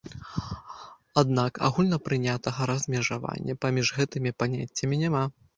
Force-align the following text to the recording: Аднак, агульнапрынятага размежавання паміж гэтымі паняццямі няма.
Аднак, 1.23 1.53
агульнапрынятага 1.67 2.61
размежавання 2.73 3.59
паміж 3.67 3.95
гэтымі 3.99 4.37
паняццямі 4.41 4.95
няма. 5.05 5.25